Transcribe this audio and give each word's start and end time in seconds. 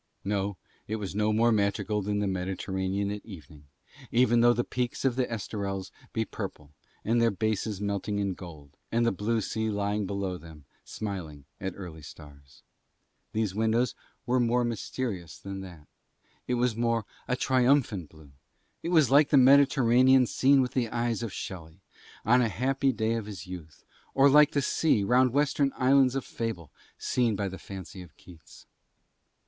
No, 0.23 0.57
it 0.87 0.95
was 0.95 1.13
more 1.15 1.51
magical 1.51 2.01
than 2.01 2.17
the 2.17 2.27
Mediterranean 2.27 3.11
at 3.11 3.23
evening, 3.23 3.67
even 4.11 4.41
though 4.41 4.51
the 4.51 4.63
peaks 4.63 5.05
of 5.05 5.15
the 5.15 5.31
Esterels 5.31 5.91
be 6.11 6.25
purple 6.25 6.71
and 7.05 7.21
their 7.21 7.29
bases 7.29 7.79
melting 7.79 8.17
in 8.17 8.33
gold 8.33 8.71
and 8.91 9.05
the 9.05 9.11
blue 9.11 9.41
sea 9.41 9.69
lying 9.69 10.07
below 10.07 10.39
them 10.39 10.65
smiling 10.83 11.45
at 11.59 11.75
early 11.75 12.01
stars: 12.01 12.63
these 13.33 13.53
windows 13.53 13.93
were 14.25 14.39
more 14.39 14.63
mysterious 14.63 15.37
than 15.37 15.61
that; 15.61 15.85
it 16.47 16.55
was 16.55 16.73
a 16.73 16.79
more 16.79 17.05
triumphant 17.37 18.09
blue; 18.09 18.31
it 18.81 18.89
was 18.89 19.11
like 19.11 19.29
the 19.29 19.37
Mediterranean 19.37 20.25
seen 20.25 20.63
with 20.63 20.71
the 20.71 20.89
eyes 20.89 21.21
of 21.21 21.31
Shelley, 21.31 21.79
on 22.25 22.41
a 22.41 22.49
happy 22.49 22.91
day 22.91 23.11
in 23.11 23.25
his 23.25 23.45
youth, 23.45 23.85
or 24.15 24.31
like 24.31 24.53
the 24.53 24.63
sea 24.63 25.03
round 25.03 25.31
Western 25.31 25.71
islands 25.77 26.15
of 26.15 26.25
fable 26.25 26.71
seen 26.97 27.35
by 27.35 27.47
the 27.47 27.59
fancy 27.59 28.01
of 28.01 28.17
Keats. 28.17 28.65